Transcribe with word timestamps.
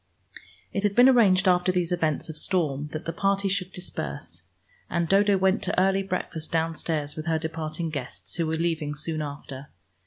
It 0.73 0.81
had 0.81 0.95
been 0.95 1.07
arranged 1.07 1.47
after 1.47 1.71
these 1.71 1.91
events 1.91 2.27
of 2.27 2.35
storm 2.35 2.87
that 2.87 3.05
the 3.05 3.13
party 3.13 3.47
should 3.47 3.71
disperse, 3.71 4.41
and 4.89 5.07
Dodo 5.07 5.37
went 5.37 5.61
to 5.65 5.79
early 5.79 6.01
breakfast 6.01 6.51
downstairs 6.51 7.15
with 7.15 7.27
her 7.27 7.37
departing 7.37 7.91
guests, 7.91 8.33
who 8.37 8.47
were 8.47 8.55
leaving 8.57 8.95
soon 8.95 9.21
after. 9.21 9.67